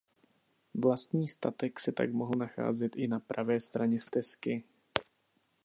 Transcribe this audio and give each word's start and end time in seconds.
Vlastní 0.73 1.27
statek 1.27 1.79
se 1.79 1.91
tak 1.91 2.13
mohl 2.13 2.33
nacházet 2.39 2.95
i 2.95 3.07
na 3.07 3.19
pravé 3.19 3.59
straně 3.59 3.99
stezky. 3.99 4.63